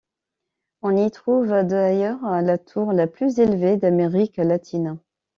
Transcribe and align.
On 0.81 0.97
y 0.97 1.11
trouve, 1.11 1.51
d'ailleurs, 1.61 2.23
la 2.41 2.57
tour 2.57 2.91
la 2.91 3.05
plus 3.05 3.37
élevée 3.39 3.77
d'Amérique 3.77 4.37
Latine. 4.37 4.97